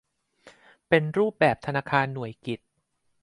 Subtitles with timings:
[0.89, 2.59] เป็นรูปแบบธนาคารหน่วยกิต